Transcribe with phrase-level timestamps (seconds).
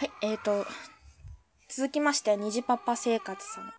[0.00, 0.64] はい、えーと、
[1.68, 3.70] 続きまして、虹パパ生活さん。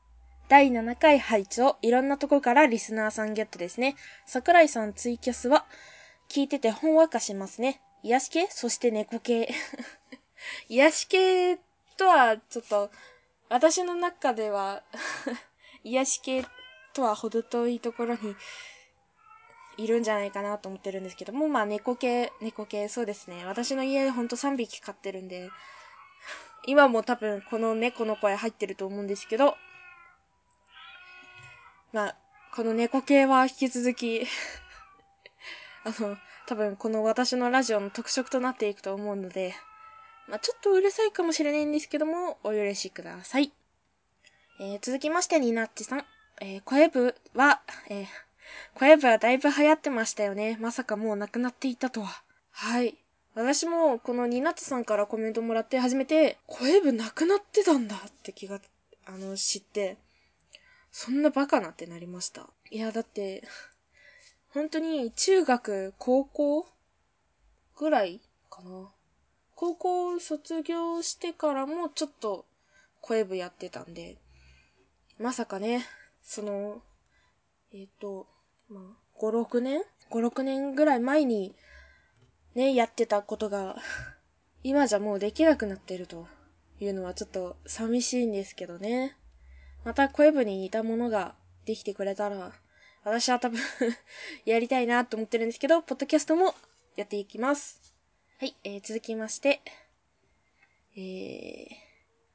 [0.50, 3.96] 第7回配聴、いろんなとこからリスナーさんゲットですね。
[4.28, 5.66] 桜井さんツイキャスは、
[6.30, 7.82] 聞いててほんわかしますね。
[8.04, 8.48] 癒し系？
[8.52, 9.52] そして猫系。
[10.70, 11.57] 癒し系
[11.98, 12.92] とは、ちょっと、
[13.50, 14.84] 私の中では
[15.84, 16.46] 癒し系
[16.94, 18.36] とは程遠いところに
[19.78, 23.44] いるんじゃないかなと思ってるんですけども、まあ猫系、猫系、そうですね。
[23.48, 25.50] 私の家でほんと3匹飼ってるんで、
[26.66, 29.58] 今も多分この猫の声入ってると思うんですけど、
[31.91, 32.16] まあ、
[32.55, 34.22] この猫系は引き続き
[35.84, 39.55] あの、多分この私のラジオの特色となっていくと思うので、
[40.27, 43.52] まあ、ちょっとうるさいかもしれないんですけども、お許しください。
[44.59, 46.05] えー、続きまして、ニナッチさん。
[46.39, 48.08] えー、声部は、えー、
[48.75, 50.58] 声部はだいぶ流行ってましたよね。
[50.59, 52.23] まさかもうなくなっていたとは。
[52.52, 52.98] はい。
[53.34, 58.59] 私もこのニナッチさんからコメントもらって初めて、声部なくなってたんだって気が、
[59.06, 59.97] あの、知って、
[60.92, 62.50] そんなバカなってなりました。
[62.69, 63.44] いや、だって、
[64.50, 66.67] 本当に中学、高校
[67.78, 68.19] ぐらい
[68.50, 68.89] かな。
[69.56, 72.45] 高校卒業してからもちょっと
[73.00, 74.17] 声部やってたんで、
[75.17, 75.86] まさかね、
[76.22, 76.81] その、
[77.72, 78.28] えっ、ー、と、
[78.69, 78.84] まあ、
[79.19, 81.56] 5、6年 ?5、6年ぐらい前に
[82.55, 83.77] ね、やってたことが、
[84.63, 86.27] 今じゃもうできなくなってると
[86.80, 89.16] いうのはちょっと寂しいんですけどね。
[89.83, 91.35] また声部に似たものが
[91.66, 92.53] できてくれたら、
[93.03, 93.59] 私は多分
[94.45, 96.53] やりたいなと思ってるんですけど、ポッドキャストも
[96.95, 97.94] やっていきます。
[98.39, 99.61] はい、えー、続きまして、
[100.95, 101.67] えー、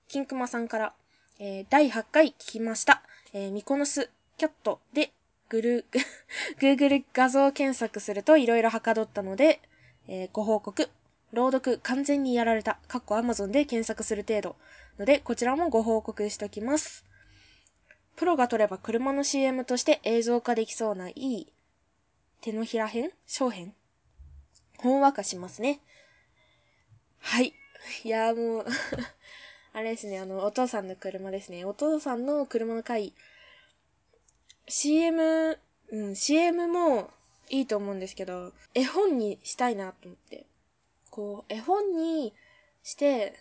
[0.08, 0.94] キンクマさんから、
[1.38, 3.02] えー、第8回聞きました。
[3.32, 5.12] えー、ミコノスキャットで、
[5.48, 5.86] グル、
[6.58, 9.60] Google 画像検索すると色々はかどったので、
[10.08, 10.88] えー、ご報告。
[11.32, 12.78] 朗読完全にやられた。
[12.88, 14.56] かっこ Amazon で検索する程度。
[14.98, 17.04] ので、こちらもご報告しときます。
[18.16, 21.52] プロが撮れば車の CM として映像化できそうないい
[22.40, 23.10] 手のひら編？
[23.26, 23.74] 小編？
[24.78, 25.80] ほんわかしますね。
[27.18, 27.52] はい。
[28.04, 28.66] いやもう
[29.72, 31.66] あれですね、あの、お父さんの車ですね。
[31.66, 33.12] お父さんの車の回、
[34.66, 35.58] CM、
[35.90, 37.10] うん、CM も
[37.48, 40.46] いいと思うんですけど、絵本にしたいなと思って。
[41.10, 42.32] こう、絵本に
[42.82, 43.38] して、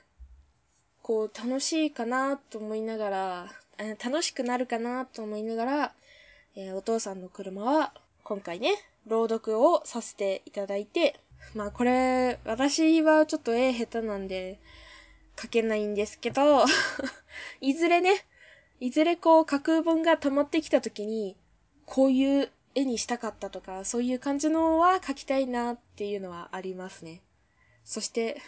[1.01, 3.51] こう、楽しいかなと思いながら、
[4.03, 5.93] 楽しくなるかなと思いながら、
[6.55, 8.75] えー、お父さんの車は、今回ね、
[9.07, 11.19] 朗読をさせていただいて、
[11.53, 14.59] まあこれ、私はちょっと絵下手なんで、
[15.39, 16.65] 書けないんですけど
[17.61, 18.25] いずれね、
[18.79, 21.35] いずれこう架空本が溜まってきた時に、
[21.85, 27.21] こういう絵にしたかったとか、そういう感じのは書きたいなっていうのはありますね。
[27.85, 28.41] そして、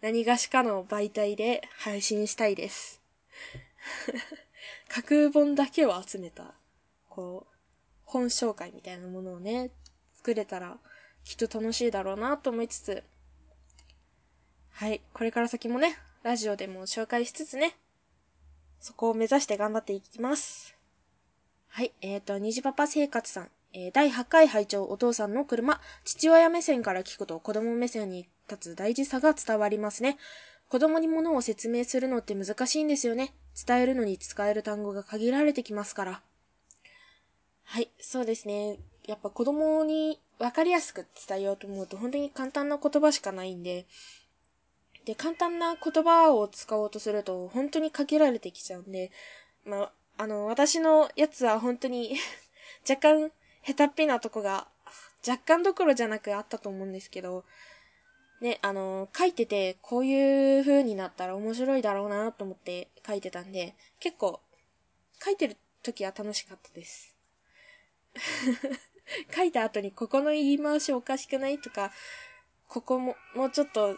[0.00, 3.02] 何がしかの媒体で配信したいです。
[4.88, 6.54] 架空本だけを集めた、
[7.08, 7.54] こう、
[8.04, 9.72] 本紹介みたいなものをね、
[10.16, 10.78] 作れたら、
[11.24, 13.04] きっと楽しいだろうなと思いつつ、
[14.70, 17.76] はい、これから先もね、ラジオでも紹介しつつね、
[18.78, 20.77] そこを目指して頑張っていきます。
[21.78, 23.50] はい、えっ、ー、と、虹パパ生活さん。
[23.72, 30.18] えー、第8回拝聴お父さんの車、父親目線から聞くと子供目線に立つ大事さが伝わりますね。
[30.68, 33.32] 子供に物を説明するのって難しいんですよね。
[33.64, 36.22] 伝えるのに使える単語が限られてきますから。
[37.62, 38.80] はい、そうですね。
[39.06, 43.86] やっぱ子供に分かりやすく伝えようと思うと本当に簡単な言葉しかないんで、
[45.04, 49.12] で、簡単な言葉を使おうとすると本当に限られてきちゃうんで、
[49.64, 52.16] まあ、あの、私のやつは本当に
[52.88, 53.32] 若干
[53.64, 54.66] 下手っぴなとこが
[55.26, 57.44] 若干どころじゃなくあったと思うんですけど、
[58.40, 64.40] ね、あの、書いてて、こういう風になったら面白いだろうなと思って書いてたんで、結構、
[65.24, 67.14] 書いてる時は楽しかったです。
[69.34, 71.92] 書いた後にここの言い回しおかしくないとか、
[72.66, 73.96] ここも、もうちょっと、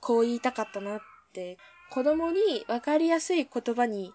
[0.00, 1.00] こう言いたかったなっ
[1.32, 1.58] て、
[1.90, 4.12] 子供にわかりやすい言葉に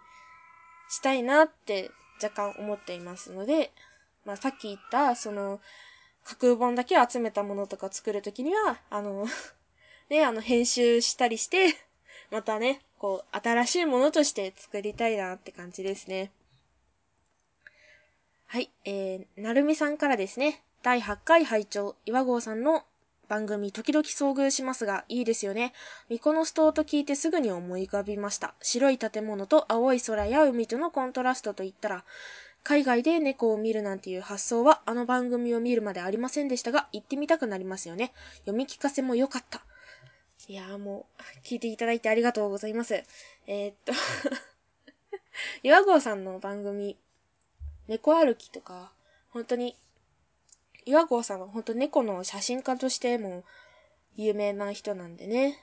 [0.90, 1.92] したいなって
[2.22, 3.72] 若干思っていますので、
[4.26, 5.62] まあさっき言った、その、
[6.24, 9.26] 架空本だけを集めたものとか作るときには、あの
[10.10, 11.76] ね、あの、編集したりして、
[12.32, 16.32] またね、こう、新しいものとして作りたいなって感じですね。
[18.48, 22.84] はい、えー、なるみさんからですね、第8回拝聴岩合さんの
[23.30, 25.72] 番組時々遭遇しますが、いいですよね。
[26.10, 28.56] ミコノス島と聞いてすぐに思い浮かびました。
[28.62, 32.04] 白い建物と青い空や海とのコントラストといったら、
[32.64, 38.12] 海外で猫を見るなんていう発想はあの番組を見るまでありませんでしたが、行ってみたくなりますよね。
[38.40, 39.62] 読み聞かせも良かった。
[40.48, 43.04] いやーもう、聞いていただいてありがとうございます。
[43.46, 43.94] えー、っと
[45.62, 46.98] 岩合さんの番組、
[47.88, 48.92] 猫歩きとか、
[49.30, 49.78] 本当に、
[50.90, 53.44] 岩合さんは本当猫の写真家としても
[54.16, 55.60] 有名な人なんでね。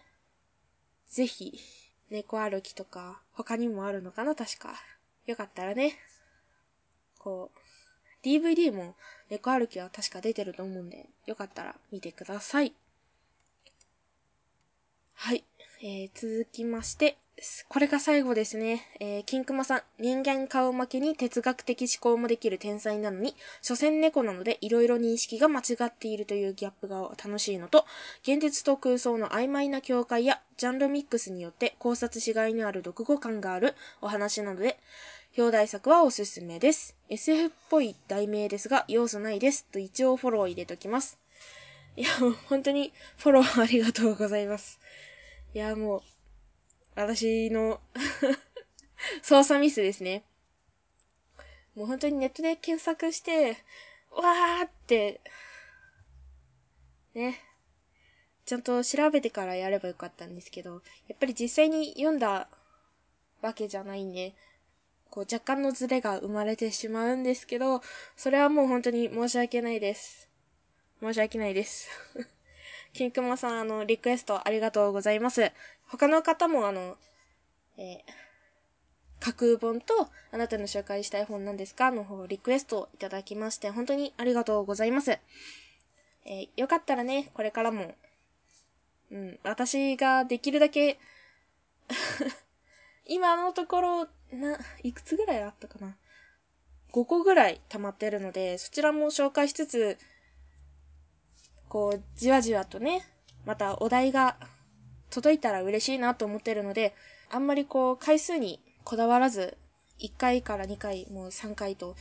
[1.09, 1.59] ぜひ、
[2.11, 4.37] 猫歩きとか、他にもあるのかな？
[4.37, 4.77] 確か。
[5.27, 5.99] よかったらね。
[7.19, 7.51] こ
[8.23, 8.95] う、DVD も
[9.29, 12.73] 猫歩きは確か出てると思うんで、よかったら見てください。
[15.13, 15.43] はい。
[15.83, 17.19] えー、続きまして、
[17.69, 18.87] これが最後ですね。
[18.99, 19.83] えー、金熊さん。
[19.99, 27.85] 人間顔負けに哲学的思考もできる天才なのに、所詮猫なので色々認識が間違っているというギャップが楽しいのと、
[28.23, 34.79] 現実と空想の曖昧な境界やジャンルミックスによって考察しがいのある読語感があるお話なので、
[35.37, 36.97] 表題作はおすすめです。
[37.11, 39.67] SF っぽい題名ですが、要素ないです。
[39.67, 41.19] と一応フォロー入れときます。
[41.97, 44.81] いや、もう本当にフォローありがとうございます。
[45.53, 46.03] いや、もう、
[46.97, 47.81] 私の
[49.23, 50.25] 操作ミスですね。
[51.75, 53.59] もう本当にネットで検索して、
[54.11, 55.21] わーって、
[57.15, 57.39] ね。
[58.47, 62.49] ちゃんと調べてからやればよかったんですけど、やっぱり実際に読んだ
[63.43, 64.35] わけじゃないんで、
[65.11, 67.83] こう若干のズレが生まれてしまうんですけど、
[68.17, 70.31] それはもう本当に申し訳ないです。
[71.01, 71.91] 申し訳ないです。
[72.97, 75.53] キンクマさん、あの、リクエストありがとうございます。
[75.87, 76.97] 他の方も、あの、
[77.77, 77.97] えー、
[79.21, 85.11] 架空本と、あなたの紹介したい本なんですかの方、リクエストをいただきまして、本当にありがとうございます。
[85.11, 87.95] えー、よかったらね、これからも、
[89.11, 90.99] うん、私ができるだけ
[93.05, 95.99] 今のところ、な、いくつぐらいあったかな
[96.93, 99.99] ?5 個ぐらい溜まってるので、そちらも紹介しつつ、
[101.77, 103.03] こう、じわじわとね、
[103.45, 104.39] またお題が
[105.11, 106.95] 届いたら嬉しいなと思ってるので、
[107.31, 109.59] あんまりこう、回数にこだわらず、
[109.99, 111.95] 1回から2回、もう3回と、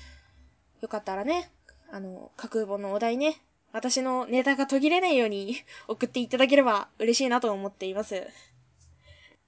[0.79, 1.51] よかったらね、
[1.91, 3.41] あの、架空本のお題ね、
[3.73, 5.57] 私のネタが途切れないように
[5.89, 8.25] 送っていただければ嬉しいなと思っています。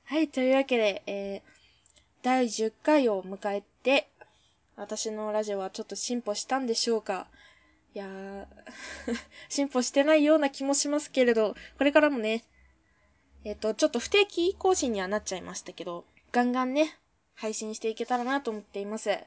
[0.03, 1.41] はい、というわけで、えー、
[2.21, 4.09] 第10回を迎えて、
[4.75, 7.29] 私のラジオはちょっと進歩したんでしょうか
[7.93, 8.47] いやー
[9.49, 12.43] 進歩してないような気もしますけれど、これからもね、
[13.43, 16.97] えっ、ー、と、ちょっと不定期更新にはなっちゃいましたけど、ガンガンね、
[17.35, 19.17] 配信していけたらなと思っています。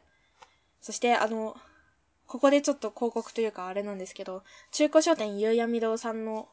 [0.81, 1.57] そして、あの、
[2.27, 6.49] ここでちょっと広告というかあれなんですけど、中古書店ゆうやみ堂さんの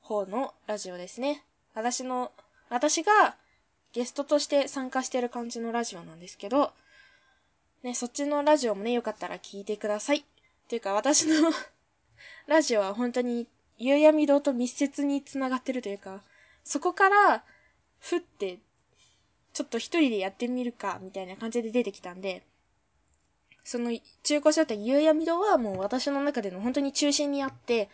[0.00, 1.44] 方のラジオですね。
[1.74, 2.32] 私の、
[2.70, 3.36] 私が
[3.92, 6.72] ゲストとして参加してる感じのラジオなんですけど、
[7.82, 10.24] ね、そっちのラジオもね、よかったら聞いてください。
[10.74, 11.52] っていうか、私の
[12.48, 13.46] ラジオは本当に、
[13.78, 16.24] 夕闇堂と密接に繋がってるというか、
[16.64, 17.44] そこから、
[18.00, 18.58] ふって、
[19.52, 22.44] ちょっと一人でやってみるか、みたいな感じで出てきたんで、
[23.62, 27.88] その中古書店夕闇堂はもう私の中での本当に中心にあって、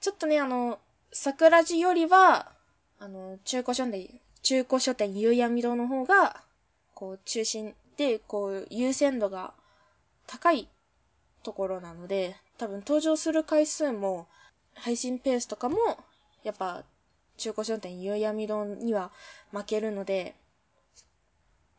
[0.00, 0.80] ちょっとね、あの、
[1.12, 2.52] 桜地よりは、
[2.98, 6.42] あの、中古書店、中古書店夕闇堂の方が、
[6.94, 9.54] こう、中心で、こう、優先度が
[10.26, 10.68] 高い
[11.42, 14.28] ところなので、多分登場する回数も、
[14.74, 15.76] 配信ペースとかも、
[16.42, 16.84] やっぱ、
[17.36, 19.10] 中古商店ゆうやみ丼には
[19.50, 20.34] 負けるので、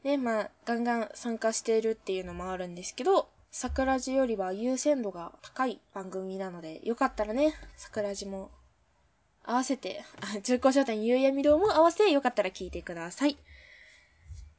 [0.03, 8.49] で、まあ、ガンガン参加しているっていうのもあるんですけど、桜地よりは優先度が高い番組なので、よかったらね、桜地も
[9.43, 10.03] 合わせて、
[10.43, 13.37] 中古書店ゆうやみ堂も合わせてよかったら聞いてください。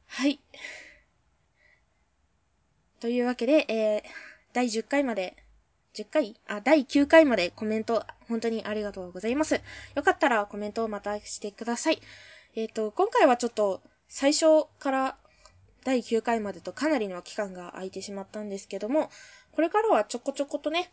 [0.07, 0.39] はい。
[2.99, 4.01] というわけで、えー、
[4.53, 5.35] 第10回まで、
[5.95, 6.35] 10回？
[6.47, 9.61] あ、第9回までコメント、本当にありがとうございます。
[9.95, 11.99] よかったらコメントをまたしてください。
[12.55, 15.17] えっ、ー、と、今回はちょっと、最初から
[15.83, 19.09] 第9回までとかなりの期間が空いてしまったんですけども、
[19.51, 20.91] これからはちょこちょことね、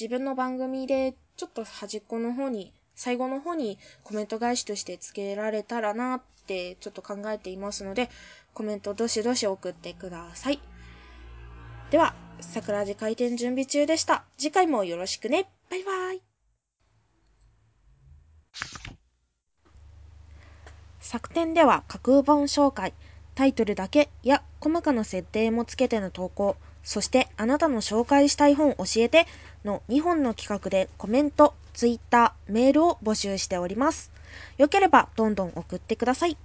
[0.00, 8.10] 自分の番組でちょっと端っこの方に、最後の方にコメント返しとして付けられたらなってちょっと考えていますので、
[8.54, 10.60] コメントどしどし送ってください。
[11.90, 14.24] では、桜地開店準備中でした。
[14.36, 15.48] 次回もよろしくね。
[15.70, 16.22] バイバイ。
[21.00, 22.94] 作展では架空本紹介、
[23.34, 29.26] タイトルだけや細かな設定もつけての投稿、そしてあなたの紹介したい本教えて
[29.64, 34.10] の2本の企画でコメント、ツイッター、メールを募集しております。
[34.58, 36.36] よければどんどん送ってください。